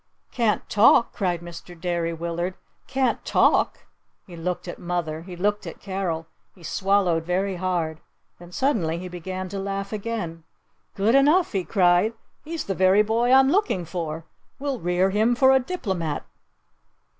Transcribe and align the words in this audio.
"Can't 0.31 0.67
talk?" 0.67 1.13
cried 1.13 1.41
Mr. 1.41 1.79
Derry 1.79 2.11
Willard. 2.11 2.55
"Can't 2.87 3.23
talk?" 3.23 3.85
He 4.25 4.35
looked 4.35 4.67
at 4.67 4.79
mother! 4.79 5.21
He 5.21 5.35
looked 5.35 5.67
at 5.67 5.79
Carol! 5.79 6.25
He 6.55 6.63
swallowed 6.63 7.23
very 7.23 7.57
hard! 7.57 8.01
Then 8.39 8.51
suddenly 8.51 8.97
he 8.97 9.07
began 9.07 9.47
to 9.49 9.59
laugh 9.59 9.93
again! 9.93 10.43
"Good 10.95 11.13
enough!" 11.13 11.51
he 11.51 11.63
cried. 11.63 12.15
"He's 12.43 12.63
the 12.63 12.73
very 12.73 13.03
boy 13.03 13.31
I'm 13.31 13.51
looking 13.51 13.85
for! 13.85 14.25
We'll 14.57 14.79
rear 14.79 15.11
him 15.11 15.35
for 15.35 15.51
a 15.51 15.59
diplomat!" 15.59 16.25